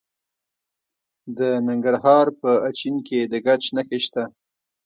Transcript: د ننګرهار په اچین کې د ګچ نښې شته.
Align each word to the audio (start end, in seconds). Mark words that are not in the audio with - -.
د 1.37 1.39
ننګرهار 1.67 2.27
په 2.41 2.51
اچین 2.69 2.95
کې 3.07 3.19
د 3.31 3.33
ګچ 3.45 3.63
نښې 3.75 3.99
شته. 4.05 4.23